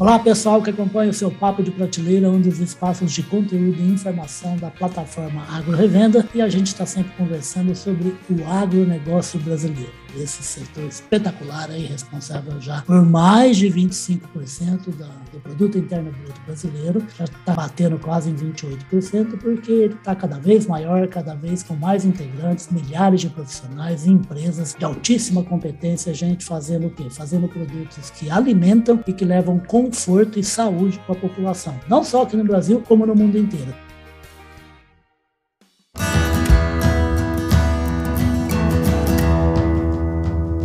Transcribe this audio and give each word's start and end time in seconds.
Olá, 0.00 0.16
pessoal 0.16 0.62
que 0.62 0.70
acompanha 0.70 1.10
o 1.10 1.12
seu 1.12 1.28
Papo 1.28 1.60
de 1.60 1.72
Prateleira, 1.72 2.30
um 2.30 2.40
dos 2.40 2.60
espaços 2.60 3.10
de 3.10 3.20
conteúdo 3.20 3.80
e 3.80 3.90
informação 3.90 4.56
da 4.56 4.70
plataforma 4.70 5.44
Agro 5.50 5.74
Revenda, 5.74 6.24
e 6.32 6.40
a 6.40 6.48
gente 6.48 6.68
está 6.68 6.86
sempre 6.86 7.10
conversando 7.16 7.74
sobre 7.74 8.14
o 8.30 8.46
agronegócio 8.46 9.40
brasileiro 9.40 9.90
esse 10.16 10.42
setor 10.42 10.84
espetacular 10.84 11.70
aí, 11.70 11.86
responsável 11.86 12.60
já 12.60 12.82
por 12.82 13.04
mais 13.04 13.56
de 13.56 13.68
25% 13.68 14.94
da, 14.96 15.06
do 15.32 15.40
produto 15.40 15.78
interno 15.78 16.12
bruto 16.12 16.40
brasileiro, 16.46 17.02
já 17.16 17.24
está 17.24 17.54
batendo 17.54 17.98
quase 17.98 18.30
em 18.30 18.34
28%, 18.34 19.38
porque 19.38 19.72
ele 19.72 19.94
está 19.94 20.14
cada 20.14 20.38
vez 20.38 20.66
maior, 20.66 21.06
cada 21.08 21.34
vez 21.34 21.62
com 21.62 21.74
mais 21.74 22.04
integrantes, 22.04 22.68
milhares 22.70 23.20
de 23.20 23.28
profissionais 23.28 24.06
e 24.06 24.10
empresas 24.10 24.74
de 24.78 24.84
altíssima 24.84 25.42
competência, 25.42 26.12
gente 26.14 26.44
fazendo 26.44 26.86
o 26.86 26.90
quê? 26.90 27.08
Fazendo 27.10 27.48
produtos 27.48 28.10
que 28.10 28.30
alimentam 28.30 29.02
e 29.06 29.12
que 29.12 29.24
levam 29.24 29.58
conforto 29.58 30.38
e 30.38 30.44
saúde 30.44 30.98
para 31.06 31.16
a 31.16 31.18
população, 31.18 31.78
não 31.88 32.02
só 32.02 32.22
aqui 32.22 32.36
no 32.36 32.44
Brasil, 32.44 32.82
como 32.86 33.06
no 33.06 33.14
mundo 33.14 33.38
inteiro. 33.38 33.87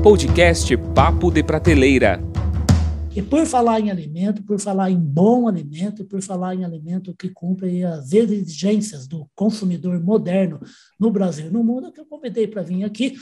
Podcast 0.04 0.76
Papo 0.94 1.32
de 1.32 1.42
Prateleira. 1.42 2.20
E 3.16 3.22
por 3.22 3.46
falar 3.46 3.80
em 3.80 3.90
alimento, 3.90 4.44
por 4.44 4.60
falar 4.60 4.92
em 4.92 5.00
bom 5.00 5.48
alimento, 5.48 6.04
por 6.04 6.22
falar 6.22 6.54
em 6.54 6.66
alimento 6.66 7.16
que 7.18 7.30
cumpre 7.30 7.86
as 7.86 8.12
exigências 8.12 9.08
do 9.08 9.26
consumidor 9.34 9.98
moderno 10.04 10.60
no 11.00 11.10
Brasil 11.10 11.46
e 11.46 11.50
no 11.50 11.64
mundo, 11.64 11.90
que 11.90 12.02
eu 12.02 12.06
convidei 12.06 12.46
para 12.46 12.62
vir 12.62 12.84
aqui 12.84 13.14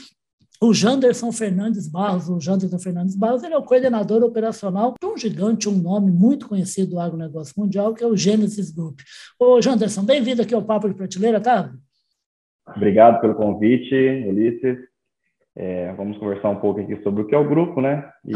o 0.60 0.74
Janderson 0.74 1.30
Fernandes 1.30 1.86
Barros, 1.86 2.28
o 2.28 2.40
Janderson 2.40 2.80
Fernandes 2.80 3.14
Barros, 3.14 3.44
ele 3.44 3.54
é 3.54 3.58
o 3.58 3.62
coordenador 3.62 4.24
operacional 4.24 4.94
de 5.00 5.06
um 5.06 5.16
gigante, 5.16 5.68
um 5.68 5.78
nome 5.78 6.10
muito 6.10 6.48
conhecido 6.48 6.90
do 6.90 6.98
agronegócio 6.98 7.54
mundial, 7.56 7.94
que 7.94 8.02
é 8.02 8.06
o 8.08 8.16
Genesis 8.16 8.72
Group. 8.72 8.98
Ô, 9.38 9.62
Janderson, 9.62 10.04
bem-vindo 10.04 10.42
aqui 10.42 10.52
ao 10.52 10.64
Papo 10.64 10.88
de 10.88 10.96
Prateleira, 10.96 11.40
tá? 11.40 11.72
Obrigado 12.66 13.20
pelo 13.20 13.36
convite, 13.36 13.94
Ulisses. 14.28 14.91
É, 15.56 15.92
vamos 15.92 16.16
conversar 16.18 16.50
um 16.50 16.60
pouco 16.60 16.80
aqui 16.80 17.00
sobre 17.02 17.22
o 17.22 17.26
que 17.26 17.34
é 17.34 17.38
o 17.38 17.48
grupo, 17.48 17.80
né? 17.80 18.10
E 18.24 18.34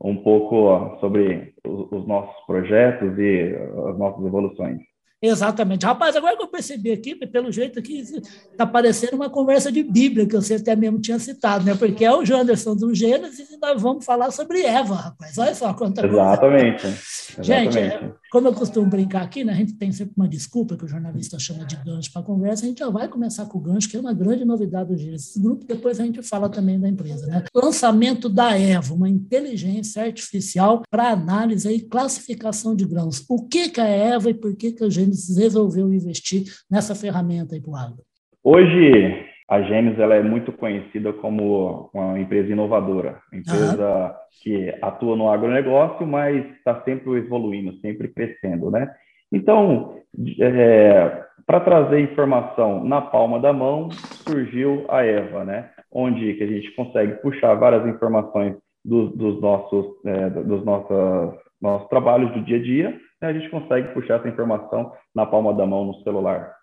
um 0.00 0.16
pouco 0.16 0.98
sobre 1.00 1.54
os, 1.64 1.92
os 1.92 2.06
nossos 2.06 2.34
projetos 2.46 3.18
e 3.18 3.56
as 3.90 3.98
nossas 3.98 4.24
evoluções. 4.24 4.78
Exatamente. 5.20 5.84
Rapaz, 5.84 6.14
agora 6.14 6.36
que 6.36 6.42
eu 6.44 6.48
percebi 6.48 6.92
aqui, 6.92 7.14
pelo 7.26 7.50
jeito 7.50 7.76
aqui, 7.80 7.98
está 7.98 8.64
parecendo 8.64 9.16
uma 9.16 9.28
conversa 9.28 9.70
de 9.70 9.82
Bíblia, 9.82 10.26
que 10.26 10.36
você 10.36 10.54
até 10.54 10.76
mesmo 10.76 11.00
tinha 11.00 11.18
citado, 11.18 11.64
né? 11.64 11.74
Porque 11.74 12.04
é 12.04 12.14
o 12.14 12.24
Janderson 12.24 12.76
do 12.76 12.94
Gênesis 12.94 13.50
e 13.50 13.58
nós 13.58 13.82
vamos 13.82 14.04
falar 14.04 14.30
sobre 14.30 14.62
Eva, 14.62 14.94
rapaz. 14.94 15.36
Olha 15.36 15.54
só 15.56 15.74
quanta 15.74 16.06
Exatamente. 16.06 16.82
coisa. 16.82 17.42
Gente, 17.42 17.78
é, 17.78 18.12
como 18.30 18.48
eu 18.48 18.54
costumo 18.54 18.88
brincar 18.88 19.22
aqui, 19.22 19.44
né? 19.44 19.52
A 19.52 19.56
gente 19.56 19.74
tem 19.74 19.90
sempre 19.92 20.14
uma 20.16 20.28
desculpa 20.28 20.76
que 20.76 20.84
o 20.84 20.88
jornalista 20.88 21.38
chama 21.38 21.64
de 21.64 21.76
gancho 21.76 22.12
para 22.12 22.22
a 22.22 22.24
conversa, 22.24 22.64
a 22.64 22.68
gente 22.68 22.78
já 22.78 22.90
vai 22.90 23.08
começar 23.08 23.46
com 23.46 23.58
o 23.58 23.60
gancho, 23.60 23.88
que 23.88 23.96
é 23.96 24.00
uma 24.00 24.12
grande 24.12 24.44
novidade 24.44 24.90
do 24.90 24.96
Gênesis 24.96 25.36
Grupo, 25.36 25.64
depois 25.64 25.98
a 26.00 26.04
gente 26.04 26.22
fala 26.22 26.48
também 26.48 26.78
da 26.78 26.88
empresa, 26.88 27.26
né? 27.26 27.44
Lançamento 27.54 28.28
da 28.28 28.58
Eva, 28.58 28.94
uma 28.94 29.08
inteligência 29.08 30.02
artificial 30.02 30.82
para 30.90 31.10
análise 31.10 31.70
e 31.70 31.80
classificação 31.80 32.74
de 32.74 32.84
grãos. 32.84 33.24
O 33.28 33.46
que, 33.48 33.68
que 33.70 33.80
é 33.80 33.84
a 33.84 34.14
Eva 34.14 34.30
e 34.30 34.34
por 34.34 34.54
que, 34.56 34.72
que 34.72 34.84
a 34.84 34.90
Gênesis 34.90 35.36
resolveu 35.36 35.92
investir 35.92 36.44
nessa 36.70 36.94
ferramenta 36.94 37.54
aí 37.54 37.60
para 37.60 37.90
o? 37.90 38.08
Hoje, 38.44 39.27
a 39.48 39.62
Gênesis 39.62 39.98
ela 39.98 40.14
é 40.14 40.22
muito 40.22 40.52
conhecida 40.52 41.12
como 41.12 41.90
uma 41.94 42.18
empresa 42.18 42.52
inovadora, 42.52 43.18
uma 43.32 43.40
empresa 43.40 44.06
uhum. 44.06 44.12
que 44.42 44.74
atua 44.82 45.16
no 45.16 45.30
agronegócio, 45.30 46.06
mas 46.06 46.44
está 46.56 46.82
sempre 46.82 47.10
evoluindo, 47.16 47.72
sempre 47.80 48.08
crescendo, 48.08 48.70
né? 48.70 48.92
Então, 49.32 49.96
é, 50.40 51.22
para 51.46 51.60
trazer 51.60 52.00
informação 52.00 52.84
na 52.84 53.00
palma 53.00 53.40
da 53.40 53.52
mão, 53.52 53.90
surgiu 53.90 54.84
a 54.88 55.04
Eva, 55.04 55.44
né? 55.44 55.70
Onde 55.90 56.34
que 56.34 56.44
a 56.44 56.46
gente 56.46 56.70
consegue 56.74 57.14
puxar 57.22 57.54
várias 57.54 57.86
informações 57.86 58.54
dos, 58.84 59.16
dos 59.16 59.40
nossos, 59.40 59.86
é, 60.04 60.30
dos 60.30 60.62
nossos, 60.64 61.38
nossos 61.60 61.88
trabalhos 61.88 62.32
do 62.32 62.42
dia 62.42 62.58
a 62.58 62.62
dia 62.62 63.00
a 63.20 63.32
gente 63.32 63.50
consegue 63.50 63.88
puxar 63.94 64.20
essa 64.20 64.28
informação 64.28 64.92
na 65.14 65.26
palma 65.26 65.52
da 65.52 65.66
mão 65.66 65.84
no 65.84 65.94
celular. 66.02 66.54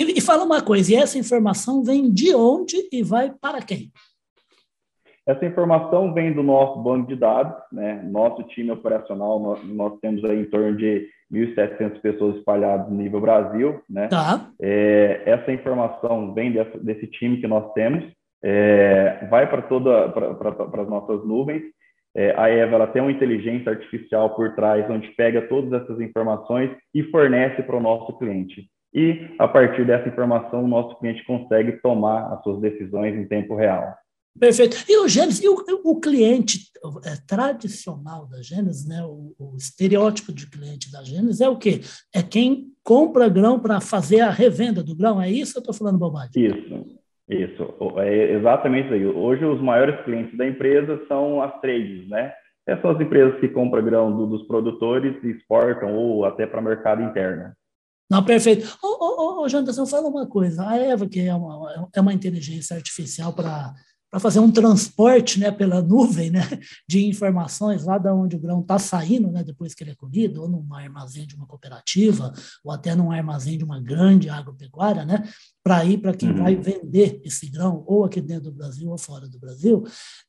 E, 0.00 0.18
e 0.18 0.20
fala 0.22 0.44
uma 0.44 0.62
coisa, 0.62 0.92
e 0.92 0.96
essa 0.96 1.18
informação 1.18 1.84
vem 1.84 2.10
de 2.10 2.34
onde 2.34 2.76
e 2.90 3.02
vai 3.02 3.30
para 3.30 3.60
quem? 3.60 3.90
Essa 5.26 5.44
informação 5.44 6.14
vem 6.14 6.32
do 6.32 6.42
nosso 6.42 6.80
banco 6.80 7.06
de 7.06 7.14
dados, 7.14 7.54
né? 7.70 8.02
Nosso 8.10 8.42
time 8.44 8.70
operacional, 8.70 9.38
nós, 9.38 9.62
nós 9.64 10.00
temos 10.00 10.24
aí 10.24 10.40
em 10.40 10.46
torno 10.46 10.74
de 10.74 11.06
1.700 11.30 12.00
pessoas 12.00 12.36
espalhadas 12.36 12.88
no 12.88 12.96
nível 12.96 13.20
Brasil, 13.20 13.80
né? 13.88 14.08
Tá. 14.08 14.48
É, 14.58 15.22
essa 15.26 15.52
informação 15.52 16.32
vem 16.32 16.50
desse, 16.50 16.78
desse, 16.78 17.06
time 17.06 17.38
que 17.38 17.46
nós 17.46 17.70
temos, 17.74 18.02
é, 18.42 19.28
vai 19.30 19.48
para 19.48 19.62
toda 19.62 20.08
para 20.08 20.82
as 20.82 20.88
nossas 20.88 21.24
nuvens 21.26 21.62
é, 22.14 22.34
a 22.36 22.48
Eva 22.48 22.74
ela 22.74 22.86
tem 22.88 23.00
uma 23.00 23.12
inteligência 23.12 23.70
artificial 23.70 24.34
por 24.34 24.54
trás, 24.54 24.88
onde 24.90 25.08
pega 25.10 25.42
todas 25.42 25.80
essas 25.80 26.00
informações 26.00 26.70
e 26.94 27.02
fornece 27.04 27.62
para 27.62 27.76
o 27.76 27.80
nosso 27.80 28.18
cliente. 28.18 28.68
E, 28.92 29.34
a 29.38 29.46
partir 29.46 29.86
dessa 29.86 30.08
informação, 30.08 30.64
o 30.64 30.68
nosso 30.68 30.98
cliente 30.98 31.24
consegue 31.24 31.72
tomar 31.80 32.32
as 32.32 32.42
suas 32.42 32.60
decisões 32.60 33.14
em 33.14 33.26
tempo 33.26 33.54
real. 33.54 33.94
Perfeito. 34.38 34.84
E 34.88 34.98
o 34.98 35.08
Gênesis, 35.08 35.42
e 35.42 35.48
o, 35.48 35.56
o 35.84 36.00
cliente 36.00 36.58
é, 37.04 37.16
tradicional 37.26 38.26
da 38.26 38.42
Gênesis, 38.42 38.86
né, 38.86 39.02
o, 39.04 39.34
o, 39.38 39.56
estereótipo 39.56 40.32
de 40.32 40.48
cliente 40.48 40.90
da 40.90 41.02
Gênesis 41.02 41.40
é 41.40 41.48
o 41.48 41.56
quê? 41.56 41.80
É 42.14 42.22
quem 42.22 42.68
compra 42.82 43.28
grão 43.28 43.58
para 43.58 43.80
fazer 43.80 44.20
a 44.20 44.30
revenda 44.30 44.82
do 44.82 44.96
grão, 44.96 45.20
é 45.20 45.30
isso 45.30 45.52
ou 45.56 45.58
eu 45.58 45.70
estou 45.70 45.74
falando 45.74 45.98
bobagem? 45.98 46.30
Isso. 46.36 47.00
Isso, 47.28 47.76
é 47.98 48.32
exatamente 48.32 48.86
isso 48.86 48.94
aí. 48.94 49.06
Hoje, 49.06 49.44
os 49.44 49.60
maiores 49.60 50.04
clientes 50.04 50.36
da 50.36 50.44
empresa 50.44 51.00
são 51.06 51.40
as 51.40 51.60
trades, 51.60 52.08
né? 52.08 52.32
Essas 52.66 52.82
são 52.82 52.90
as 52.90 53.00
empresas 53.00 53.38
que 53.38 53.48
compram 53.48 53.84
grão 53.84 54.16
do, 54.16 54.26
dos 54.26 54.42
produtores 54.48 55.14
e 55.22 55.28
exportam 55.28 55.94
ou 55.94 56.24
até 56.24 56.44
para 56.44 56.60
mercado 56.60 57.02
interno. 57.02 57.52
Não, 58.10 58.24
perfeito. 58.24 58.76
Ô, 58.82 58.88
ô, 58.88 59.42
ô, 59.42 59.48
Janderson, 59.48 59.86
fala 59.86 60.08
uma 60.08 60.26
coisa. 60.26 60.68
A 60.68 60.76
Eva, 60.76 61.08
que 61.08 61.20
é 61.20 61.34
uma, 61.34 61.88
é 61.94 62.00
uma 62.00 62.12
inteligência 62.12 62.76
artificial 62.76 63.32
para 63.32 63.72
para 64.10 64.18
fazer 64.18 64.40
um 64.40 64.50
transporte 64.50 65.38
né, 65.38 65.52
pela 65.52 65.80
nuvem 65.80 66.30
né, 66.30 66.40
de 66.86 67.06
informações 67.06 67.84
lá 67.84 67.96
da 67.96 68.12
onde 68.12 68.34
o 68.34 68.40
grão 68.40 68.60
está 68.60 68.76
saindo, 68.76 69.30
né, 69.30 69.44
depois 69.44 69.72
que 69.72 69.84
ele 69.84 69.92
é 69.92 69.94
colhido, 69.94 70.42
ou 70.42 70.48
num 70.48 70.74
armazém 70.74 71.24
de 71.26 71.36
uma 71.36 71.46
cooperativa, 71.46 72.32
ou 72.64 72.72
até 72.72 72.94
num 72.94 73.12
armazém 73.12 73.56
de 73.56 73.62
uma 73.62 73.80
grande 73.80 74.28
agropecuária, 74.28 75.04
né, 75.04 75.22
para 75.62 75.84
ir 75.84 75.98
para 75.98 76.12
quem 76.12 76.30
uhum. 76.30 76.42
vai 76.42 76.56
vender 76.56 77.20
esse 77.24 77.48
grão, 77.48 77.84
ou 77.86 78.04
aqui 78.04 78.20
dentro 78.20 78.50
do 78.50 78.52
Brasil 78.52 78.90
ou 78.90 78.98
fora 78.98 79.28
do 79.28 79.38
Brasil. 79.38 79.84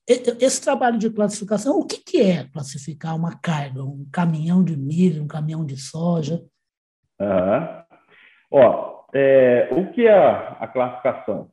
Esse 0.07 0.61
trabalho 0.61 0.99
de 0.99 1.09
classificação, 1.09 1.79
o 1.79 1.85
que, 1.85 1.97
que 1.97 2.17
é 2.21 2.43
classificar 2.49 3.15
uma 3.15 3.35
carga, 3.35 3.83
um 3.83 4.07
caminhão 4.11 4.63
de 4.63 4.77
milho, 4.77 5.23
um 5.23 5.27
caminhão 5.27 5.65
de 5.65 5.77
soja? 5.77 6.43
Uhum. 7.21 7.67
Ó, 8.51 9.01
é, 9.13 9.69
o 9.71 9.91
que 9.91 10.07
é 10.07 10.13
a 10.13 10.67
classificação? 10.67 11.49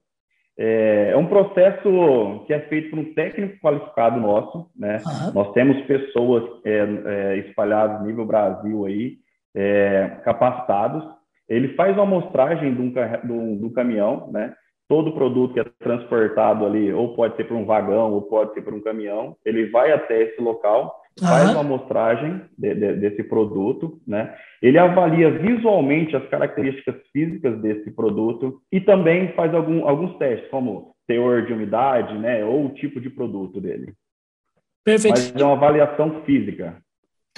É, 0.58 1.10
é, 1.12 1.16
um 1.16 1.26
processo 1.26 2.44
que 2.46 2.52
é 2.52 2.58
feito 2.62 2.90
por 2.90 2.98
um 2.98 3.14
técnico 3.14 3.60
qualificado 3.60 4.18
nosso, 4.20 4.66
né? 4.76 4.98
Uhum. 5.06 5.32
Nós 5.34 5.52
temos 5.52 5.80
pessoas 5.82 6.44
é, 6.64 6.78
é, 7.06 7.36
espalhadas 7.38 8.04
nível 8.04 8.26
Brasil 8.26 8.84
aí, 8.84 9.18
é, 9.54 10.18
capacitados. 10.24 11.04
Ele 11.48 11.74
faz 11.74 11.94
uma 11.94 12.02
amostragem 12.02 12.74
do, 12.74 12.90
do, 13.24 13.56
do 13.56 13.70
caminhão, 13.70 14.28
né? 14.32 14.52
Todo 14.88 15.12
produto 15.12 15.54
que 15.54 15.60
é 15.60 15.64
transportado 15.78 16.66
ali, 16.66 16.92
ou 16.92 17.14
pode 17.14 17.36
ser 17.36 17.44
por 17.44 17.56
um 17.56 17.64
vagão, 17.64 18.12
ou 18.12 18.22
pode 18.22 18.52
ser 18.54 18.62
por 18.62 18.74
um 18.74 18.80
caminhão, 18.80 19.36
ele 19.44 19.70
vai 19.70 19.92
até 19.92 20.22
esse 20.22 20.40
local 20.40 20.97
faz 21.20 21.50
uma 21.50 21.60
amostragem 21.60 22.40
de, 22.56 22.74
de, 22.74 22.92
desse 22.94 23.22
produto, 23.22 24.00
né? 24.06 24.34
Ele 24.60 24.78
avalia 24.78 25.30
visualmente 25.30 26.16
as 26.16 26.26
características 26.28 26.96
físicas 27.12 27.60
desse 27.60 27.90
produto 27.90 28.60
e 28.72 28.80
também 28.80 29.32
faz 29.32 29.54
algum, 29.54 29.86
alguns 29.86 30.16
testes, 30.18 30.48
como 30.50 30.94
teor 31.06 31.46
de 31.46 31.52
umidade, 31.52 32.16
né? 32.18 32.44
Ou 32.44 32.66
o 32.66 32.74
tipo 32.74 33.00
de 33.00 33.10
produto 33.10 33.60
dele. 33.60 33.94
Perfeito. 34.84 35.18
Mas 35.18 35.36
é 35.36 35.44
uma 35.44 35.54
avaliação 35.54 36.22
física. 36.24 36.82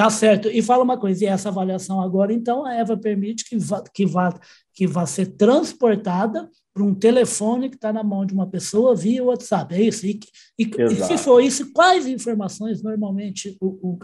Tá 0.00 0.08
certo. 0.08 0.49
E 0.49 0.62
fala 0.62 0.82
uma 0.82 0.97
coisa, 0.97 1.23
e 1.23 1.26
essa 1.26 1.50
avaliação 1.50 2.00
agora, 2.00 2.32
então, 2.32 2.64
a 2.64 2.73
Eva 2.73 2.97
permite 2.97 3.47
que 3.47 3.58
vá, 3.58 3.85
que 3.94 4.06
vá, 4.06 4.32
que 4.75 4.87
vá 4.87 5.05
ser 5.05 5.37
transportada 5.37 6.49
para 6.73 6.82
um 6.82 6.94
telefone 6.94 7.69
que 7.69 7.75
está 7.75 7.93
na 7.93 8.02
mão 8.02 8.25
de 8.25 8.32
uma 8.32 8.49
pessoa 8.49 8.97
via 8.97 9.23
WhatsApp, 9.23 9.75
é 9.75 9.82
isso? 9.82 10.06
E, 10.06 10.19
e, 10.58 10.70
e 10.85 10.94
se 10.94 11.19
for 11.19 11.43
isso, 11.43 11.70
quais 11.75 12.06
informações 12.06 12.82
normalmente 12.82 13.58
o, 13.61 13.91
o, 13.91 13.99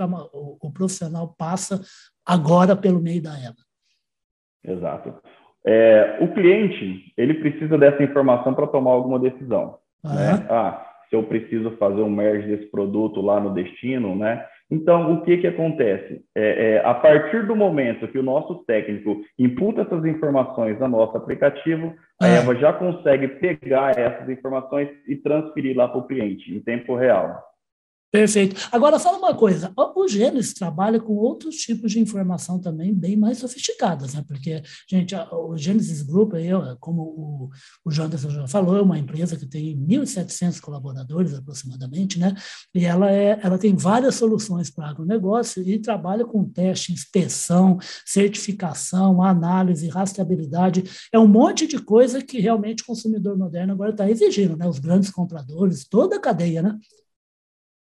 o, 0.61 0.71
profissional 0.71 1.35
passa 1.39 1.81
agora 2.27 2.77
pelo 2.77 3.01
meio 3.01 3.23
da 3.23 3.33
Eva? 3.39 3.57
Exato. 4.63 5.15
É, 5.65 6.19
o 6.21 6.29
cliente, 6.35 7.11
ele 7.17 7.41
precisa 7.41 7.79
dessa 7.79 8.03
informação 8.03 8.53
para 8.53 8.67
tomar 8.67 8.91
alguma 8.91 9.19
decisão. 9.19 9.79
Né? 10.05 10.47
Ah, 10.51 10.87
se 11.09 11.17
eu 11.17 11.23
preciso 11.23 11.71
fazer 11.79 12.03
um 12.03 12.11
merge 12.11 12.49
desse 12.49 12.71
produto 12.71 13.23
lá 13.23 13.41
no 13.41 13.55
destino, 13.55 14.15
né? 14.15 14.47
Então, 14.71 15.15
o 15.15 15.23
que, 15.23 15.37
que 15.39 15.47
acontece? 15.47 16.25
É, 16.35 16.75
é, 16.75 16.85
a 16.85 16.93
partir 16.93 17.47
do 17.47 17.55
momento 17.55 18.09
que 18.09 18.19
o 18.19 18.23
nosso 18.23 18.65
técnico 18.65 19.23
imputa 19.39 19.83
essas 19.83 20.05
informações 20.05 20.79
no 20.81 20.89
nosso 20.89 21.17
aplicativo, 21.17 21.95
a 22.21 22.27
é. 22.27 22.39
Eva 22.39 22.55
já 22.57 22.73
consegue 22.73 23.29
pegar 23.29 23.97
essas 23.97 24.29
informações 24.29 24.89
e 25.07 25.17
transferir 25.17 25.77
lá 25.77 25.87
para 25.87 25.99
o 25.99 26.07
cliente 26.07 26.53
em 26.53 26.61
tempo 26.61 26.97
real. 26.97 27.43
Perfeito. 28.11 28.69
Agora, 28.71 28.99
fala 29.01 29.19
uma 29.19 29.35
coisa: 29.35 29.73
o 29.77 30.09
Gênesis 30.09 30.55
trabalha 30.55 31.01
com 31.01 31.13
outros 31.15 31.57
tipos 31.57 31.91
de 31.91 32.01
informação 32.01 32.59
também 32.59 32.95
bem 32.95 33.17
mais 33.17 33.39
sofisticadas, 33.39 34.15
né? 34.15 34.25
Porque, 34.27 34.63
gente, 34.89 35.15
o 35.33 35.57
Gênesis 35.57 36.03
Group, 36.03 36.35
eu, 36.35 36.77
como 36.79 37.03
o, 37.03 37.51
o 37.85 37.91
Janderson 37.91 38.31
já 38.31 38.47
falou, 38.47 38.77
é 38.77 38.81
uma 38.81 38.99
empresa 38.99 39.37
que 39.37 39.45
tem 39.45 39.77
1.700 39.77 40.61
colaboradores 40.61 41.35
aproximadamente, 41.35 42.19
né? 42.19 42.33
E 42.73 42.85
ela, 42.85 43.11
é, 43.11 43.41
ela 43.43 43.59
tem 43.59 43.75
várias 43.75 44.15
soluções 44.15 44.71
para 44.71 44.89
agronegócio 44.89 45.63
e 45.69 45.79
trabalha 45.79 46.25
com 46.25 46.45
teste, 46.45 46.93
inspeção, 46.93 47.77
certificação, 48.05 49.21
análise, 49.21 49.89
rastreabilidade. 49.89 50.85
É 51.13 51.19
um 51.19 51.27
monte 51.27 51.67
de 51.67 51.79
coisa 51.81 52.23
que 52.23 52.41
realmente 52.41 52.85
o 52.85 52.87
consumidor 52.87 53.37
moderno 53.37 53.73
agora 53.73 53.91
está 53.91 54.09
exigindo, 54.09 54.57
né? 54.57 54.67
Os 54.69 54.79
grandes 54.79 55.11
compradores, 55.11 55.85
toda 55.87 56.17
a 56.17 56.21
cadeia, 56.21 56.63
né? 56.63 56.79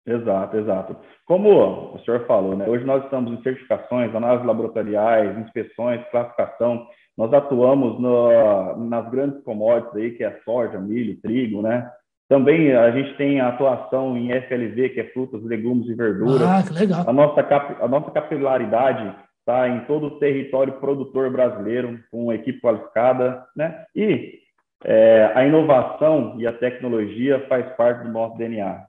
Exato, 0.06 0.56
exato. 0.56 0.96
Como 1.26 1.94
o 1.94 1.98
senhor 2.04 2.26
falou, 2.26 2.56
né, 2.56 2.68
hoje 2.68 2.84
nós 2.84 3.02
estamos 3.04 3.32
em 3.32 3.42
certificações, 3.42 4.14
análises 4.14 4.46
laboratoriais, 4.46 5.36
inspeções, 5.38 6.00
classificação. 6.10 6.86
Nós 7.18 7.32
atuamos 7.32 7.98
no, 7.98 8.76
nas 8.88 9.10
grandes 9.10 9.42
commodities 9.42 9.96
aí, 9.96 10.10
que 10.12 10.22
é 10.22 10.38
soja, 10.44 10.78
milho, 10.78 11.20
trigo, 11.20 11.60
né? 11.60 11.90
Também 12.28 12.74
a 12.74 12.90
gente 12.90 13.16
tem 13.16 13.40
a 13.40 13.48
atuação 13.48 14.16
em 14.16 14.30
FLV, 14.42 14.90
que 14.90 15.00
é 15.00 15.04
frutas, 15.12 15.42
legumes 15.42 15.88
e 15.88 15.94
verduras. 15.94 16.42
Ah, 16.42 16.62
que 16.62 16.72
legal. 16.72 17.04
A 17.08 17.12
nossa, 17.12 17.42
cap, 17.42 17.76
a 17.80 17.88
nossa 17.88 18.10
capilaridade 18.10 19.14
está 19.40 19.68
em 19.68 19.80
todo 19.86 20.06
o 20.06 20.18
território 20.18 20.74
produtor 20.74 21.30
brasileiro, 21.30 22.00
com 22.10 22.24
uma 22.24 22.34
equipe 22.34 22.60
qualificada, 22.60 23.44
né? 23.56 23.84
E 23.94 24.40
é, 24.84 25.32
a 25.34 25.44
inovação 25.46 26.34
e 26.38 26.46
a 26.46 26.52
tecnologia 26.52 27.46
faz 27.48 27.64
parte 27.76 28.02
do 28.02 28.12
nosso 28.12 28.36
DNA. 28.36 28.84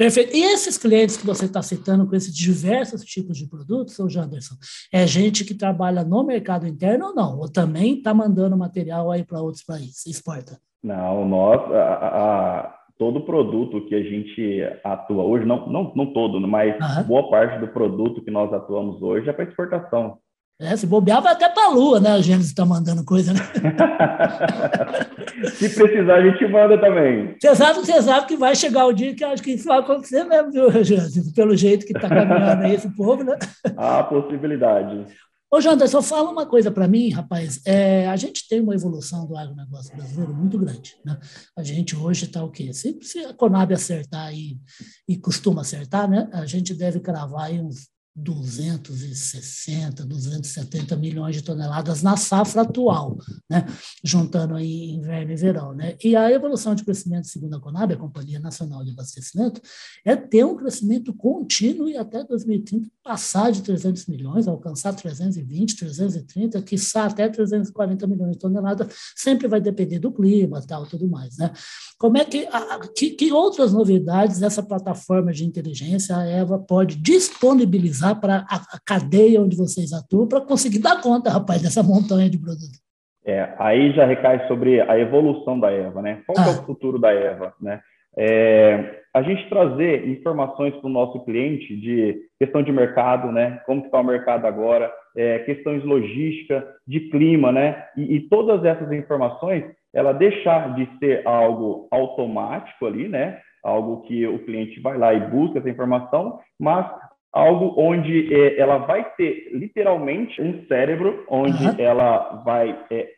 Perfeito. 0.00 0.34
E 0.34 0.42
esses 0.44 0.78
clientes 0.78 1.18
que 1.18 1.26
você 1.26 1.44
está 1.44 1.60
citando 1.60 2.06
com 2.06 2.16
esses 2.16 2.34
diversos 2.34 3.04
tipos 3.04 3.36
de 3.36 3.46
produtos, 3.46 3.94
seu 3.94 4.08
Janderson, 4.08 4.54
é 4.90 5.06
gente 5.06 5.44
que 5.44 5.52
trabalha 5.52 6.02
no 6.02 6.24
mercado 6.24 6.66
interno 6.66 7.08
ou 7.08 7.14
não? 7.14 7.38
Ou 7.38 7.52
também 7.52 7.98
está 7.98 8.14
mandando 8.14 8.56
material 8.56 9.10
aí 9.10 9.22
para 9.22 9.42
outros 9.42 9.62
países, 9.62 10.06
exporta? 10.06 10.58
Não, 10.82 11.28
nós, 11.28 11.60
a, 11.74 11.92
a, 12.06 12.74
todo 12.96 13.26
produto 13.26 13.84
que 13.88 13.94
a 13.94 14.02
gente 14.02 14.62
atua 14.82 15.22
hoje, 15.22 15.44
não, 15.44 15.68
não, 15.68 15.92
não 15.94 16.14
todo, 16.14 16.40
mas 16.48 16.74
uhum. 16.80 17.04
boa 17.04 17.28
parte 17.28 17.60
do 17.60 17.68
produto 17.68 18.22
que 18.22 18.30
nós 18.30 18.50
atuamos 18.54 19.02
hoje 19.02 19.28
é 19.28 19.34
para 19.34 19.44
exportação. 19.44 20.16
É, 20.60 20.76
se 20.76 20.86
bobear, 20.86 21.22
vai 21.22 21.32
até 21.32 21.48
para 21.48 21.68
a 21.68 21.70
Lua, 21.70 21.98
né? 21.98 22.10
A 22.10 22.20
Gênesis 22.20 22.50
está 22.50 22.66
mandando 22.66 23.02
coisa, 23.02 23.32
né? 23.32 23.40
se 25.54 25.70
precisar, 25.70 26.16
a 26.16 26.30
gente 26.30 26.46
manda 26.48 26.78
também. 26.78 27.34
Você 27.40 27.56
sabe, 27.56 27.78
você 27.78 28.02
sabe 28.02 28.26
que 28.26 28.36
vai 28.36 28.54
chegar 28.54 28.84
o 28.84 28.92
dia 28.92 29.14
que 29.14 29.24
acho 29.24 29.42
que 29.42 29.52
isso 29.52 29.64
vai 29.64 29.78
acontecer 29.78 30.22
mesmo, 30.24 30.52
viu, 30.52 30.84
Gênesis? 30.84 31.32
Pelo 31.32 31.56
jeito 31.56 31.86
que 31.86 31.96
está 31.96 32.10
caminhando 32.10 32.62
aí 32.62 32.74
esse 32.74 32.94
povo, 32.94 33.24
né? 33.24 33.38
Há 33.74 34.02
possibilidade. 34.02 35.06
Ô, 35.50 35.62
Janderson, 35.62 36.02
fala 36.02 36.30
uma 36.30 36.44
coisa 36.44 36.70
para 36.70 36.86
mim, 36.86 37.08
rapaz. 37.08 37.62
É, 37.64 38.06
a 38.08 38.16
gente 38.16 38.46
tem 38.46 38.60
uma 38.60 38.74
evolução 38.74 39.26
do 39.26 39.38
agronegócio 39.38 39.96
brasileiro 39.96 40.34
muito 40.34 40.58
grande. 40.58 40.94
Né? 41.02 41.18
A 41.56 41.62
gente 41.62 41.96
hoje 41.96 42.26
está 42.26 42.44
o 42.44 42.50
quê? 42.50 42.70
Se, 42.74 42.98
se 43.00 43.24
a 43.24 43.32
Conab 43.32 43.72
acertar 43.72 44.30
e, 44.34 44.60
e 45.08 45.16
costuma 45.16 45.62
acertar, 45.62 46.08
né? 46.08 46.28
a 46.34 46.44
gente 46.44 46.74
deve 46.74 47.00
cravar 47.00 47.46
aí 47.46 47.58
uns 47.58 47.88
260, 48.14 50.04
270 50.04 50.96
milhões 50.96 51.36
de 51.36 51.42
toneladas 51.42 52.02
na 52.02 52.16
safra 52.16 52.62
atual, 52.62 53.16
né? 53.48 53.66
juntando 54.04 54.54
aí 54.54 54.90
inverno 54.90 55.32
e 55.32 55.36
verão. 55.36 55.74
Né? 55.74 55.96
E 56.02 56.16
a 56.16 56.30
evolução 56.30 56.74
de 56.74 56.84
crescimento, 56.84 57.28
segundo 57.28 57.56
a 57.56 57.60
Conab, 57.60 57.92
a 57.92 57.96
Companhia 57.96 58.40
Nacional 58.40 58.84
de 58.84 58.90
Abastecimento, 58.90 59.60
é 60.04 60.16
ter 60.16 60.44
um 60.44 60.56
crescimento 60.56 61.14
contínuo 61.14 61.88
e 61.88 61.96
até 61.96 62.24
2030 62.24 62.90
passar 63.10 63.50
de 63.50 63.60
300 63.64 64.06
milhões, 64.06 64.46
alcançar 64.46 64.94
320, 64.94 65.76
330, 65.76 66.62
quiçá 66.62 67.06
até 67.06 67.28
340 67.28 68.06
milhões 68.06 68.30
de 68.34 68.38
toneladas, 68.38 68.86
sempre 69.16 69.48
vai 69.48 69.60
depender 69.60 69.98
do 69.98 70.12
clima 70.12 70.62
tal, 70.64 70.86
tudo 70.86 71.08
mais. 71.08 71.36
Né? 71.36 71.50
Como 71.98 72.16
é 72.16 72.24
que, 72.24 72.46
a, 72.52 72.78
que, 72.96 73.10
que 73.10 73.32
outras 73.32 73.72
novidades 73.72 74.40
essa 74.42 74.62
plataforma 74.62 75.32
de 75.32 75.44
inteligência, 75.44 76.16
a 76.16 76.24
EVA, 76.24 76.60
pode 76.60 76.94
disponibilizar 76.94 78.20
para 78.20 78.46
a, 78.48 78.56
a, 78.76 78.78
cadeia 78.86 79.42
onde 79.42 79.56
vocês 79.56 79.92
atuam 79.92 80.28
para 80.28 80.42
conseguir 80.42 80.78
dar 80.78 81.00
conta, 81.00 81.30
rapaz, 81.30 81.60
dessa 81.60 81.82
montanha 81.82 82.30
de 82.30 82.38
produtos. 82.38 82.80
É, 83.26 83.56
aí 83.58 83.92
já 83.92 84.06
recai 84.06 84.46
sobre 84.46 84.80
a 84.82 84.96
evolução 84.96 85.58
da 85.58 85.68
Eva, 85.68 86.00
né? 86.00 86.22
Qual 86.24 86.38
ah. 86.38 86.48
é 86.48 86.54
o 86.54 86.60
ah. 86.60 86.62
futuro 86.62 86.96
da 86.96 87.10
Eva, 87.10 87.52
né? 87.60 87.80
É, 88.16 89.00
a 89.12 89.22
gente 89.22 89.48
trazer 89.48 90.08
informações 90.08 90.74
para 90.76 90.86
o 90.86 90.92
nosso 90.92 91.24
cliente 91.24 91.76
de 91.76 92.16
questão 92.38 92.62
de 92.62 92.70
mercado, 92.70 93.32
né? 93.32 93.60
Como 93.66 93.84
está 93.84 94.00
o 94.00 94.04
mercado 94.04 94.46
agora, 94.46 94.92
é, 95.16 95.40
questões 95.40 95.84
logística, 95.84 96.66
de 96.86 97.00
clima, 97.10 97.50
né? 97.50 97.84
E, 97.96 98.16
e, 98.16 98.20
todas 98.28 98.64
essas 98.64 98.90
informações, 98.92 99.64
ela 99.92 100.12
deixar 100.12 100.74
de 100.76 100.88
ser 100.98 101.26
algo 101.26 101.88
automático 101.90 102.86
ali, 102.86 103.08
né? 103.08 103.40
Algo 103.64 104.02
que 104.02 104.26
o 104.26 104.38
cliente 104.44 104.80
vai 104.80 104.96
lá 104.96 105.12
e 105.12 105.20
busca 105.28 105.58
essa 105.58 105.68
informação, 105.68 106.38
mas 106.58 106.86
algo 107.32 107.74
onde 107.76 108.32
é, 108.32 108.60
ela 108.60 108.78
vai 108.78 109.04
ter 109.16 109.50
literalmente 109.52 110.40
um 110.40 110.64
cérebro, 110.66 111.24
onde 111.28 111.64
uhum. 111.64 111.74
ela 111.78 112.42
vai 112.44 112.78
é, 112.90 113.08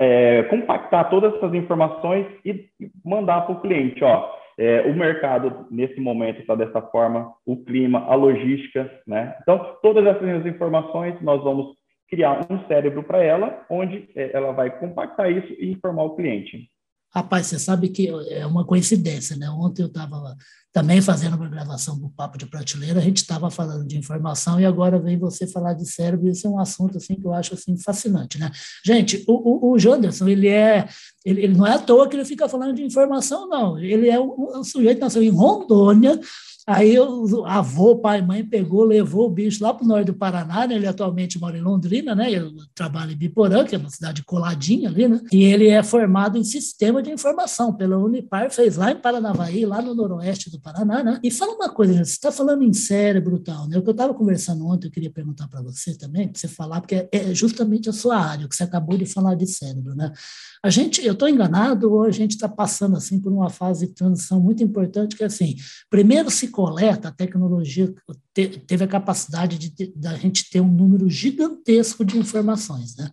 é, 0.00 0.42
compactar 0.44 1.08
todas 1.10 1.34
essas 1.34 1.54
informações 1.54 2.26
e 2.44 2.66
mandar 3.04 3.42
para 3.42 3.54
o 3.54 3.60
cliente, 3.60 4.02
ó, 4.02 4.30
é, 4.58 4.82
o 4.82 4.94
mercado 4.94 5.66
nesse 5.70 6.00
momento 6.00 6.40
está 6.40 6.54
dessa 6.54 6.82
forma, 6.82 7.32
o 7.46 7.56
clima, 7.64 8.04
a 8.06 8.14
logística, 8.14 8.90
né? 9.06 9.36
Então, 9.42 9.76
todas 9.80 10.04
essas 10.04 10.44
informações 10.46 11.20
nós 11.20 11.42
vamos 11.42 11.76
criar 12.08 12.46
um 12.50 12.66
cérebro 12.66 13.02
para 13.02 13.22
ela, 13.22 13.64
onde 13.70 14.08
é, 14.16 14.30
ela 14.32 14.52
vai 14.52 14.70
compactar 14.78 15.30
isso 15.30 15.54
e 15.58 15.70
informar 15.70 16.04
o 16.04 16.16
cliente. 16.16 16.68
Rapaz, 17.14 17.46
você 17.46 17.58
sabe 17.58 17.88
que 17.88 18.08
é 18.28 18.46
uma 18.46 18.64
coincidência, 18.64 19.36
né? 19.36 19.48
Ontem 19.50 19.82
eu 19.82 19.88
estava 19.88 20.36
também 20.72 21.00
fazendo 21.00 21.34
uma 21.34 21.48
gravação 21.48 21.98
do 21.98 22.10
Papo 22.10 22.36
de 22.36 22.46
Prateleira, 22.46 23.00
a 23.00 23.02
gente 23.02 23.16
estava 23.16 23.50
falando 23.50 23.86
de 23.86 23.96
informação 23.96 24.60
e 24.60 24.66
agora 24.66 24.98
vem 24.98 25.18
você 25.18 25.46
falar 25.46 25.72
de 25.72 25.90
cérebro, 25.90 26.28
isso 26.28 26.46
é 26.46 26.50
um 26.50 26.58
assunto 26.60 26.98
assim 26.98 27.16
que 27.16 27.26
eu 27.26 27.32
acho 27.32 27.54
assim 27.54 27.76
fascinante, 27.78 28.38
né? 28.38 28.50
Gente, 28.84 29.24
o, 29.26 29.70
o, 29.70 29.72
o 29.72 29.78
Janderson, 29.78 30.28
ele 30.28 30.48
é, 30.48 30.86
ele, 31.24 31.44
ele, 31.44 31.56
não 31.56 31.66
é 31.66 31.72
à 31.72 31.78
toa 31.78 32.08
que 32.08 32.14
ele 32.14 32.24
fica 32.24 32.48
falando 32.48 32.74
de 32.74 32.82
informação, 32.82 33.48
não. 33.48 33.78
Ele 33.78 34.08
é 34.08 34.20
um, 34.20 34.58
um 34.58 34.62
sujeito 34.62 35.00
nasceu 35.00 35.22
em 35.22 35.30
Rondônia, 35.30 36.20
Aí 36.68 36.98
o 37.00 37.46
avô, 37.46 37.96
pai, 37.96 38.20
mãe 38.20 38.44
pegou, 38.44 38.84
levou 38.84 39.26
o 39.26 39.30
bicho 39.30 39.64
lá 39.64 39.72
para 39.72 39.84
o 39.84 39.88
norte 39.88 40.08
do 40.08 40.12
Paraná, 40.12 40.66
né? 40.66 40.74
ele 40.74 40.86
atualmente 40.86 41.38
mora 41.38 41.56
em 41.56 41.62
Londrina, 41.62 42.14
né? 42.14 42.30
Ele 42.30 42.52
trabalha 42.74 43.10
em 43.10 43.16
Biporã, 43.16 43.64
que 43.64 43.74
é 43.74 43.78
uma 43.78 43.88
cidade 43.88 44.22
coladinha 44.22 44.90
ali, 44.90 45.08
né? 45.08 45.18
E 45.32 45.44
ele 45.44 45.68
é 45.68 45.82
formado 45.82 46.36
em 46.36 46.44
sistema 46.44 47.02
de 47.02 47.10
informação 47.10 47.72
pela 47.72 47.96
Unipar, 47.96 48.50
fez 48.50 48.76
lá 48.76 48.92
em 48.92 48.96
Paranavaí, 48.96 49.64
lá 49.64 49.80
no 49.80 49.94
noroeste 49.94 50.50
do 50.50 50.60
Paraná, 50.60 51.02
né? 51.02 51.18
E 51.22 51.30
fala 51.30 51.54
uma 51.54 51.70
coisa, 51.70 51.94
você 51.94 52.02
está 52.02 52.30
falando 52.30 52.62
em 52.62 52.74
cérebro 52.74 53.38
tal, 53.38 53.66
né? 53.66 53.78
O 53.78 53.82
que 53.82 53.88
eu 53.88 53.92
estava 53.92 54.12
conversando 54.12 54.66
ontem, 54.66 54.88
eu 54.88 54.92
queria 54.92 55.10
perguntar 55.10 55.48
para 55.48 55.62
você 55.62 55.96
também, 55.96 56.28
para 56.28 56.38
você 56.38 56.48
falar, 56.48 56.82
porque 56.82 57.08
é 57.10 57.32
justamente 57.32 57.88
a 57.88 57.94
sua 57.94 58.18
área, 58.18 58.46
que 58.46 58.54
você 58.54 58.64
acabou 58.64 58.98
de 58.98 59.06
falar 59.06 59.34
de 59.36 59.46
cérebro, 59.46 59.94
né? 59.94 60.12
A 60.62 60.70
gente, 60.70 61.04
eu 61.04 61.12
estou 61.12 61.28
enganado 61.28 61.92
ou 61.92 62.02
a 62.02 62.10
gente 62.10 62.32
está 62.32 62.48
passando 62.48 62.96
assim 62.96 63.20
por 63.20 63.32
uma 63.32 63.48
fase 63.48 63.86
de 63.86 63.94
transição 63.94 64.40
muito 64.40 64.62
importante 64.62 65.16
que 65.16 65.22
é 65.22 65.26
assim, 65.26 65.56
primeiro 65.88 66.30
se 66.30 66.48
coleta 66.48 67.08
a 67.08 67.12
tecnologia 67.12 67.94
te, 68.34 68.48
teve 68.60 68.84
a 68.84 68.88
capacidade 68.88 69.58
de 69.58 69.92
da 69.94 70.14
gente 70.16 70.50
ter 70.50 70.60
um 70.60 70.70
número 70.70 71.08
gigantesco 71.08 72.04
de 72.04 72.18
informações, 72.18 72.96
né? 72.96 73.10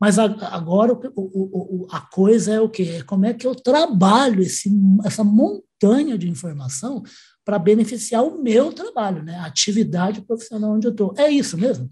Mas 0.00 0.18
agora 0.18 0.92
o, 0.92 1.00
o, 1.16 1.86
a 1.90 2.00
coisa 2.00 2.52
é 2.52 2.60
o 2.60 2.68
quê? 2.68 2.96
É 2.98 3.02
como 3.02 3.24
é 3.24 3.32
que 3.32 3.46
eu 3.46 3.54
trabalho 3.54 4.42
esse, 4.42 4.70
essa 5.04 5.24
montanha 5.24 6.18
de 6.18 6.28
informação 6.28 7.02
para 7.42 7.58
beneficiar 7.58 8.22
o 8.22 8.42
meu 8.42 8.72
trabalho, 8.72 9.22
né? 9.22 9.36
A 9.36 9.46
atividade 9.46 10.20
profissional 10.20 10.72
onde 10.72 10.86
eu 10.86 10.90
estou. 10.90 11.14
É 11.16 11.30
isso 11.30 11.56
mesmo? 11.56 11.90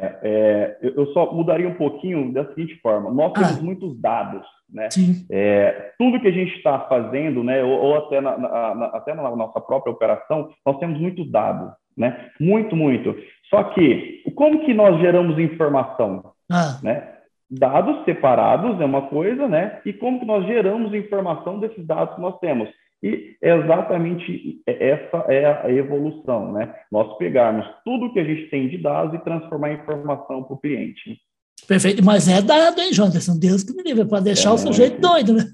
É, 0.00 0.18
é, 0.22 0.78
eu 0.80 1.06
só 1.12 1.30
mudaria 1.30 1.68
um 1.68 1.74
pouquinho 1.74 2.32
da 2.32 2.46
seguinte 2.46 2.80
forma: 2.80 3.10
nós 3.10 3.32
temos 3.34 3.58
ah. 3.58 3.62
muitos 3.62 4.00
dados, 4.00 4.42
né? 4.72 4.88
É, 5.30 5.92
tudo 5.98 6.18
que 6.20 6.28
a 6.28 6.32
gente 6.32 6.56
está 6.56 6.80
fazendo, 6.80 7.44
né, 7.44 7.62
ou, 7.62 7.78
ou 7.78 7.96
até, 7.96 8.20
na, 8.20 8.38
na, 8.38 8.86
até 8.94 9.14
na 9.14 9.36
nossa 9.36 9.60
própria 9.60 9.92
operação, 9.92 10.48
nós 10.64 10.78
temos 10.78 10.98
muitos 10.98 11.30
dados, 11.30 11.70
né? 11.96 12.30
Muito, 12.40 12.74
muito. 12.74 13.14
Só 13.50 13.62
que 13.64 14.22
como 14.34 14.64
que 14.64 14.72
nós 14.72 14.98
geramos 15.00 15.38
informação, 15.38 16.32
ah. 16.50 16.78
né? 16.82 17.16
Dados 17.50 18.04
separados 18.04 18.80
é 18.80 18.84
uma 18.84 19.02
coisa, 19.02 19.48
né? 19.48 19.80
E 19.84 19.92
como 19.92 20.20
que 20.20 20.24
nós 20.24 20.46
geramos 20.46 20.94
informação 20.94 21.58
desses 21.58 21.84
dados 21.84 22.14
que 22.14 22.20
nós 22.20 22.38
temos? 22.38 22.68
E 23.02 23.36
exatamente 23.40 24.60
essa 24.66 25.24
é 25.28 25.46
a 25.46 25.70
evolução, 25.70 26.52
né? 26.52 26.74
Nós 26.92 27.16
pegarmos 27.16 27.66
tudo 27.84 28.12
que 28.12 28.20
a 28.20 28.24
gente 28.24 28.50
tem 28.50 28.68
de 28.68 28.78
dados 28.78 29.14
e 29.14 29.24
transformar 29.24 29.72
em 29.72 29.76
informação 29.76 30.42
para 30.42 30.54
o 30.54 30.60
cliente. 30.60 31.18
Perfeito, 31.66 32.04
mas 32.04 32.28
é 32.28 32.42
dado, 32.42 32.80
hein, 32.80 32.92
Jonathan? 32.92 33.38
Deus 33.38 33.62
que 33.62 33.72
me 33.74 33.82
livre, 33.82 34.04
para 34.04 34.20
deixar 34.20 34.50
é 34.50 34.52
o 34.52 34.58
sujeito 34.58 35.00
doido, 35.00 35.34
né? 35.34 35.44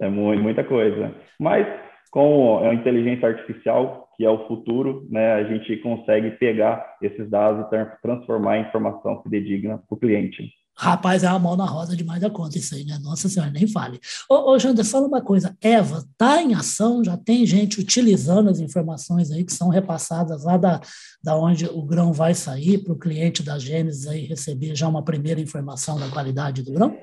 É 0.00 0.08
muito, 0.08 0.42
muita 0.42 0.64
coisa. 0.64 1.14
Mas 1.38 1.66
com 2.10 2.58
a 2.58 2.74
inteligência 2.74 3.28
artificial, 3.28 4.08
que 4.16 4.24
é 4.24 4.30
o 4.30 4.46
futuro, 4.48 5.06
né, 5.10 5.34
a 5.34 5.44
gente 5.44 5.76
consegue 5.78 6.32
pegar 6.32 6.96
esses 7.02 7.28
dados 7.28 7.66
e 7.66 8.00
transformar 8.02 8.58
em 8.58 8.62
informação 8.62 9.22
fidedigna 9.22 9.78
para 9.78 9.94
o 9.94 9.98
cliente. 9.98 10.50
Rapaz, 10.80 11.24
é 11.24 11.28
uma 11.28 11.40
mão 11.40 11.56
na 11.56 11.64
roda 11.64 11.96
demais 11.96 12.20
da 12.20 12.30
conta 12.30 12.56
isso 12.56 12.72
aí, 12.72 12.84
né? 12.84 13.00
Nossa 13.02 13.28
senhora, 13.28 13.50
nem 13.50 13.66
fale. 13.66 13.98
Ô, 14.30 14.52
ô 14.52 14.58
Jander, 14.60 14.84
fala 14.84 15.08
uma 15.08 15.20
coisa. 15.20 15.56
Eva 15.60 15.98
está 15.98 16.40
em 16.40 16.54
ação, 16.54 17.02
já 17.02 17.16
tem 17.16 17.44
gente 17.44 17.80
utilizando 17.80 18.48
as 18.48 18.60
informações 18.60 19.32
aí 19.32 19.44
que 19.44 19.52
são 19.52 19.70
repassadas 19.70 20.44
lá 20.44 20.56
da, 20.56 20.80
da 21.20 21.36
onde 21.36 21.66
o 21.66 21.82
grão 21.82 22.12
vai 22.12 22.32
sair 22.32 22.78
para 22.78 22.92
o 22.92 22.98
cliente 22.98 23.42
da 23.42 23.58
Gênesis 23.58 24.06
aí 24.06 24.20
receber 24.20 24.76
já 24.76 24.86
uma 24.86 25.04
primeira 25.04 25.40
informação 25.40 25.98
da 25.98 26.08
qualidade 26.08 26.62
do 26.62 26.72
grão? 26.72 26.96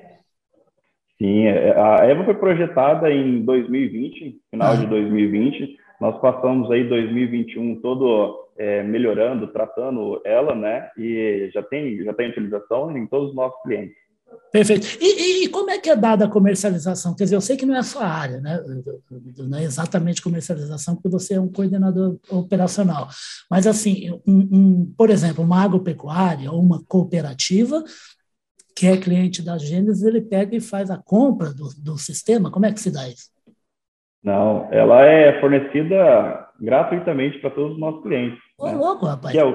Sim, 1.18 1.44
é, 1.44 1.78
a 1.78 2.06
Eva 2.06 2.24
foi 2.24 2.34
projetada 2.34 3.12
em 3.12 3.44
2020, 3.44 4.40
final 4.50 4.72
ah. 4.72 4.76
de 4.76 4.86
2020. 4.86 5.76
Nós 6.00 6.18
passamos 6.22 6.70
aí 6.70 6.88
2021 6.88 7.82
todo 7.82 8.45
é, 8.58 8.82
melhorando, 8.82 9.48
tratando 9.48 10.20
ela, 10.24 10.54
né? 10.54 10.90
E 10.96 11.50
já 11.52 11.62
tem 11.62 12.02
já 12.02 12.12
tem 12.12 12.30
utilização 12.30 12.96
em 12.96 13.06
todos 13.06 13.30
os 13.30 13.36
nossos 13.36 13.60
clientes. 13.62 13.96
Perfeito. 14.50 14.86
E, 15.00 15.44
e, 15.44 15.48
como 15.48 15.70
é 15.70 15.78
que 15.78 15.90
é 15.90 15.96
dada 15.96 16.24
a 16.24 16.30
comercialização? 16.30 17.14
Quer 17.14 17.24
dizer, 17.24 17.36
eu 17.36 17.40
sei 17.40 17.56
que 17.56 17.66
não 17.66 17.74
é 17.74 17.78
a 17.78 17.84
sua 17.84 18.06
área, 18.06 18.40
né? 18.40 18.58
Não 19.38 19.58
é 19.58 19.62
exatamente 19.62 20.22
comercialização, 20.22 20.94
porque 20.94 21.08
você 21.08 21.34
é 21.34 21.40
um 21.40 21.50
coordenador 21.50 22.18
operacional. 22.30 23.08
Mas, 23.50 23.66
assim, 23.66 24.10
um, 24.26 24.48
um, 24.52 24.94
por 24.96 25.10
exemplo, 25.10 25.44
uma 25.44 25.62
agropecuária 25.62 26.50
ou 26.50 26.60
uma 26.60 26.82
cooperativa 26.88 27.82
que 28.74 28.86
é 28.86 28.96
cliente 28.96 29.42
da 29.42 29.56
Gênesis, 29.56 30.04
ele 30.04 30.20
pega 30.20 30.54
e 30.54 30.60
faz 30.60 30.90
a 30.90 30.98
compra 30.98 31.52
do, 31.52 31.68
do 31.82 31.96
sistema. 31.96 32.50
Como 32.50 32.66
é 32.66 32.72
que 32.72 32.80
se 32.80 32.90
dá 32.90 33.08
isso? 33.08 33.30
Não, 34.22 34.68
ela 34.70 35.04
é 35.04 35.40
fornecida 35.40 36.46
gratuitamente 36.60 37.38
para 37.38 37.50
todos 37.50 37.72
os 37.72 37.80
nossos 37.80 38.02
clientes. 38.02 38.38
Ô, 38.58 38.66
né? 38.66 38.74
louco, 38.74 39.06
rapaz. 39.06 39.32
Que 39.32 39.38
é, 39.40 39.44
o, 39.44 39.54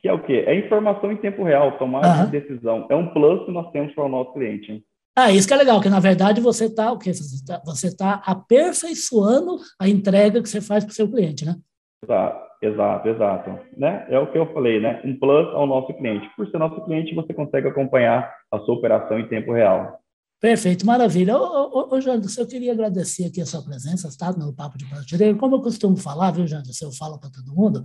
que 0.00 0.08
é 0.08 0.12
o 0.12 0.22
quê? 0.22 0.44
É 0.46 0.54
informação 0.54 1.10
em 1.10 1.16
tempo 1.16 1.42
real, 1.42 1.78
tomada 1.78 2.26
de 2.26 2.40
decisão. 2.40 2.86
É 2.90 2.94
um 2.94 3.12
plus 3.12 3.44
que 3.46 3.52
nós 3.52 3.70
temos 3.70 3.94
para 3.94 4.04
o 4.04 4.08
nosso 4.08 4.32
cliente. 4.32 4.72
Hein? 4.72 4.84
Ah, 5.16 5.32
isso 5.32 5.48
que 5.48 5.54
é 5.54 5.56
legal, 5.56 5.80
que 5.80 5.88
na 5.88 5.98
verdade 5.98 6.40
você 6.40 6.66
está 6.66 6.92
o 6.92 6.98
quê? 6.98 7.12
Você 7.12 7.88
está 7.88 8.18
tá 8.18 8.22
aperfeiçoando 8.24 9.56
a 9.80 9.88
entrega 9.88 10.40
que 10.40 10.48
você 10.48 10.60
faz 10.60 10.84
para 10.84 10.92
o 10.92 10.94
seu 10.94 11.10
cliente, 11.10 11.44
né? 11.44 11.56
Exato, 12.04 12.40
exato, 12.62 13.08
exato. 13.08 13.58
Né? 13.76 14.06
É 14.08 14.18
o 14.18 14.30
que 14.30 14.38
eu 14.38 14.52
falei, 14.52 14.78
né? 14.78 15.00
Um 15.04 15.18
plus 15.18 15.48
ao 15.54 15.66
nosso 15.66 15.92
cliente. 15.94 16.30
Por 16.36 16.48
ser 16.48 16.58
nosso 16.58 16.84
cliente, 16.84 17.16
você 17.16 17.34
consegue 17.34 17.66
acompanhar 17.66 18.32
a 18.52 18.60
sua 18.60 18.76
operação 18.76 19.18
em 19.18 19.26
tempo 19.26 19.52
real. 19.52 19.98
Perfeito, 20.40 20.86
maravilha. 20.86 21.36
Ô, 21.36 21.92
ô, 21.92 22.00
Janderson, 22.00 22.42
eu 22.42 22.46
queria 22.46 22.72
agradecer 22.72 23.24
aqui 23.24 23.40
a 23.40 23.46
sua 23.46 23.60
presença, 23.60 24.06
está 24.06 24.32
no 24.32 24.52
Papo 24.52 24.78
de 24.78 24.86
Prateleira. 24.86 25.36
Como 25.36 25.56
eu 25.56 25.60
costumo 25.60 25.96
falar, 25.96 26.30
viu, 26.30 26.46
Janderson, 26.46 26.84
eu 26.84 26.92
falo 26.92 27.18
para 27.18 27.28
todo 27.28 27.52
mundo, 27.52 27.82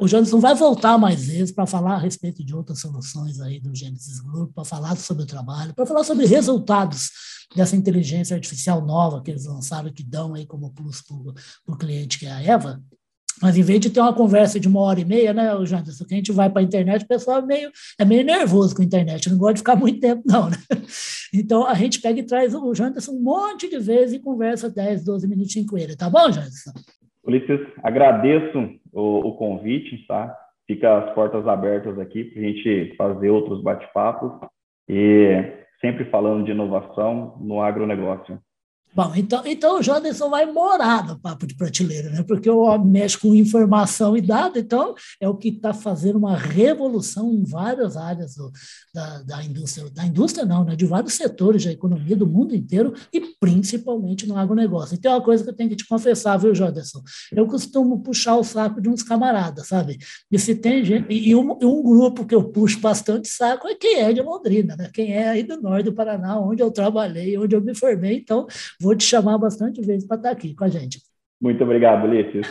o 0.00 0.08
Janderson 0.08 0.40
vai 0.40 0.54
voltar 0.54 0.96
mais 0.96 1.26
vezes 1.26 1.52
para 1.52 1.66
falar 1.66 1.96
a 1.96 1.98
respeito 1.98 2.42
de 2.42 2.54
outras 2.54 2.80
soluções 2.80 3.40
aí 3.40 3.60
do 3.60 3.74
Genesis 3.74 4.20
Group, 4.20 4.54
para 4.54 4.64
falar 4.64 4.96
sobre 4.96 5.24
o 5.24 5.26
trabalho, 5.26 5.74
para 5.74 5.84
falar 5.84 6.02
sobre 6.02 6.24
resultados 6.24 7.10
dessa 7.54 7.76
inteligência 7.76 8.34
artificial 8.34 8.84
nova 8.84 9.22
que 9.22 9.30
eles 9.30 9.44
lançaram, 9.44 9.92
que 9.92 10.02
dão 10.02 10.32
aí 10.32 10.46
como 10.46 10.72
plus 10.72 11.02
para 11.02 11.74
o 11.74 11.76
cliente, 11.76 12.18
que 12.18 12.24
é 12.24 12.32
a 12.32 12.42
Eva. 12.42 12.82
Mas 13.42 13.56
em 13.56 13.62
vez 13.62 13.80
de 13.80 13.90
ter 13.90 14.00
uma 14.00 14.14
conversa 14.14 14.58
de 14.58 14.66
uma 14.66 14.80
hora 14.80 15.00
e 15.00 15.04
meia, 15.04 15.32
né, 15.34 15.54
o 15.54 15.66
Janderson, 15.66 16.04
que 16.04 16.14
a 16.14 16.16
gente 16.16 16.32
vai 16.32 16.48
para 16.48 16.60
a 16.62 16.64
internet, 16.64 17.04
o 17.04 17.08
pessoal 17.08 17.38
é 17.38 17.42
meio, 17.42 17.70
é 17.98 18.04
meio 18.04 18.24
nervoso 18.24 18.74
com 18.74 18.82
a 18.82 18.84
internet, 18.84 19.28
não 19.30 19.38
gosta 19.38 19.54
de 19.54 19.60
ficar 19.60 19.76
muito 19.80 20.00
tempo, 20.00 20.22
não, 20.24 20.48
né? 20.48 20.56
Então 21.34 21.66
a 21.66 21.74
gente 21.74 22.00
pega 22.00 22.20
e 22.20 22.26
traz 22.26 22.54
o 22.54 22.74
Janderson 22.74 23.12
um 23.12 23.22
monte 23.22 23.68
de 23.68 23.78
vezes 23.78 24.14
e 24.14 24.22
conversa 24.22 24.70
10, 24.70 25.04
12 25.04 25.28
minutinhos 25.28 25.68
com 25.68 25.76
ele, 25.76 25.96
tá 25.96 26.08
bom, 26.08 26.30
Janderson? 26.30 26.72
Ulisses, 27.24 27.60
agradeço 27.82 28.70
o, 28.92 29.28
o 29.28 29.36
convite, 29.36 30.06
tá? 30.06 30.34
Fica 30.66 30.98
as 30.98 31.14
portas 31.14 31.46
abertas 31.46 31.98
aqui 31.98 32.24
para 32.24 32.40
a 32.40 32.44
gente 32.44 32.94
fazer 32.96 33.30
outros 33.30 33.62
bate-papos 33.62 34.32
e 34.88 35.44
sempre 35.80 36.04
falando 36.06 36.44
de 36.44 36.52
inovação 36.52 37.36
no 37.40 37.60
agronegócio. 37.60 38.38
Bom, 38.96 39.12
então, 39.14 39.42
então 39.44 39.78
o 39.78 39.82
Janderson 39.82 40.30
vai 40.30 40.50
morar 40.50 41.06
no 41.06 41.20
papo 41.20 41.46
de 41.46 41.54
prateleira, 41.54 42.08
né? 42.08 42.22
porque 42.22 42.48
o 42.48 42.60
homem 42.60 42.88
mexe 42.88 43.18
com 43.18 43.34
informação 43.34 44.16
e 44.16 44.22
dado, 44.22 44.58
então 44.58 44.94
é 45.20 45.28
o 45.28 45.36
que 45.36 45.48
está 45.48 45.74
fazendo 45.74 46.16
uma 46.16 46.34
revolução 46.34 47.30
em 47.30 47.44
várias 47.44 47.94
áreas 47.94 48.36
do, 48.36 48.50
da, 48.94 49.22
da 49.22 49.44
indústria, 49.44 49.90
da 49.90 50.06
indústria 50.06 50.46
não, 50.46 50.64
né? 50.64 50.74
de 50.74 50.86
vários 50.86 51.12
setores 51.12 51.62
da 51.62 51.72
economia 51.72 52.16
do 52.16 52.26
mundo 52.26 52.56
inteiro 52.56 52.94
e 53.12 53.20
principalmente 53.38 54.26
no 54.26 54.34
agronegócio. 54.34 54.94
Então 54.94 55.12
é 55.12 55.16
uma 55.16 55.22
coisa 55.22 55.44
que 55.44 55.50
eu 55.50 55.54
tenho 55.54 55.68
que 55.68 55.76
te 55.76 55.86
confessar, 55.86 56.38
viu, 56.38 56.54
Janderson? 56.54 57.02
Eu 57.30 57.46
costumo 57.46 58.00
puxar 58.02 58.36
o 58.36 58.44
saco 58.44 58.80
de 58.80 58.88
uns 58.88 59.02
camaradas, 59.02 59.68
sabe? 59.68 59.98
E 60.32 60.38
se 60.38 60.54
tem 60.54 60.82
gente, 60.82 61.12
e 61.12 61.36
um, 61.36 61.52
um 61.62 61.82
grupo 61.82 62.24
que 62.24 62.34
eu 62.34 62.44
puxo 62.44 62.80
bastante 62.80 63.28
saco 63.28 63.68
é 63.68 63.74
quem 63.74 64.00
é 64.00 64.10
de 64.14 64.22
Londrina, 64.22 64.74
né? 64.74 64.88
quem 64.90 65.12
é 65.12 65.28
aí 65.28 65.42
do 65.42 65.60
norte 65.60 65.84
do 65.84 65.92
Paraná, 65.92 66.40
onde 66.40 66.62
eu 66.62 66.70
trabalhei, 66.70 67.36
onde 67.36 67.54
eu 67.54 67.60
me 67.60 67.74
formei, 67.74 68.16
então 68.16 68.46
vou 68.86 68.94
te 68.94 69.04
chamar 69.04 69.36
bastante 69.36 69.80
vezes 69.82 70.06
para 70.06 70.16
estar 70.16 70.30
aqui 70.30 70.54
com 70.54 70.64
a 70.64 70.68
gente. 70.68 71.02
Muito 71.40 71.62
obrigado, 71.64 72.06
Ulisses. 72.06 72.46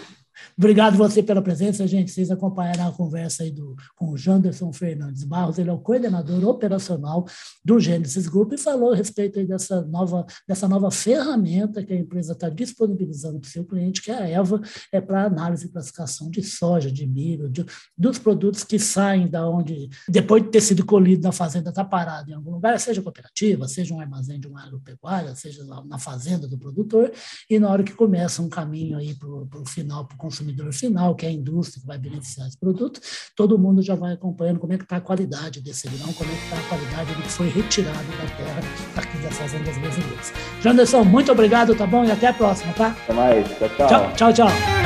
Obrigado 0.57 0.97
você 0.97 1.21
pela 1.21 1.41
presença, 1.41 1.87
gente. 1.87 2.11
Vocês 2.11 2.31
acompanharam 2.31 2.87
a 2.87 2.91
conversa 2.91 3.43
aí 3.43 3.51
do, 3.51 3.75
com 3.95 4.11
o 4.11 4.17
Janderson 4.17 4.71
Fernandes 4.71 5.23
Barros, 5.23 5.57
ele 5.57 5.69
é 5.69 5.73
o 5.73 5.79
coordenador 5.79 6.43
operacional 6.47 7.25
do 7.63 7.79
Gênesis 7.79 8.27
Group 8.27 8.53
e 8.53 8.57
falou 8.57 8.93
a 8.93 8.95
respeito 8.95 9.39
aí 9.39 9.45
dessa 9.45 9.81
nova, 9.81 10.25
dessa 10.47 10.67
nova 10.67 10.91
ferramenta 10.91 11.83
que 11.83 11.93
a 11.93 11.95
empresa 11.95 12.33
está 12.33 12.49
disponibilizando 12.49 13.39
para 13.39 13.47
o 13.47 13.51
seu 13.51 13.65
cliente, 13.65 14.01
que 14.01 14.11
é 14.11 14.17
a 14.17 14.29
EVA, 14.29 14.61
é 14.91 15.01
para 15.01 15.25
análise 15.25 15.65
e 15.65 15.69
classificação 15.69 16.29
de 16.29 16.43
soja, 16.43 16.91
de 16.91 17.05
milho, 17.05 17.49
de, 17.49 17.65
dos 17.97 18.17
produtos 18.17 18.63
que 18.63 18.79
saem 18.79 19.27
da 19.27 19.47
onde, 19.47 19.89
depois 20.07 20.43
de 20.43 20.49
ter 20.49 20.61
sido 20.61 20.85
colhido 20.85 21.23
na 21.23 21.31
fazenda, 21.31 21.69
está 21.69 21.83
parado 21.83 22.29
em 22.29 22.33
algum 22.33 22.51
lugar, 22.51 22.79
seja 22.79 23.01
cooperativa, 23.01 23.67
seja 23.67 23.93
um 23.93 23.99
armazém 23.99 24.39
de 24.39 24.47
uma 24.47 24.63
agropecuária, 24.63 25.35
seja 25.35 25.63
na 25.85 25.97
fazenda 25.97 26.47
do 26.47 26.57
produtor, 26.57 27.11
e 27.49 27.59
na 27.59 27.69
hora 27.69 27.83
que 27.83 27.93
começa 27.93 28.41
um 28.41 28.49
caminho 28.49 28.97
aí 28.97 29.13
para 29.15 29.29
o 29.53 29.65
final, 29.65 30.05
para 30.05 30.15
o 30.15 30.17
consumidor 30.17 30.71
final, 30.73 31.15
que 31.15 31.25
é 31.25 31.29
a 31.29 31.31
indústria 31.31 31.81
que 31.81 31.87
vai 31.87 31.97
beneficiar 31.97 32.47
esse 32.47 32.57
produto, 32.57 32.99
todo 33.35 33.57
mundo 33.57 33.81
já 33.81 33.95
vai 33.95 34.13
acompanhando 34.13 34.59
como 34.59 34.73
é 34.73 34.77
que 34.77 34.83
está 34.83 34.97
a 34.97 35.01
qualidade 35.01 35.61
desse 35.61 35.87
grão, 35.89 36.11
como 36.13 36.31
é 36.31 36.35
que 36.35 36.43
está 36.43 36.57
a 36.57 36.69
qualidade 36.69 37.13
do 37.13 37.21
que 37.21 37.29
foi 37.29 37.49
retirado 37.49 37.97
da 37.97 38.35
terra 38.35 38.59
aqui 38.95 39.17
das 39.19 39.35
fazendas 39.35 39.77
brasileiras. 39.77 40.33
Janderson, 40.61 41.03
muito 41.03 41.31
obrigado, 41.31 41.75
tá 41.75 41.85
bom? 41.85 42.03
E 42.03 42.11
até 42.11 42.27
a 42.27 42.33
próxima, 42.33 42.73
tá? 42.73 42.87
Até 42.87 43.13
mais. 43.13 43.47
Tchau. 43.47 43.87
Tchau, 43.87 44.13
tchau. 44.15 44.33
tchau. 44.33 44.84